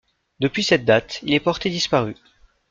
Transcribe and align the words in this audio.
Depuis 0.39 0.63
cette 0.63 0.83
date, 0.83 1.19
il 1.21 1.31
est 1.35 1.39
porté 1.39 1.69
disparu. 1.69 2.15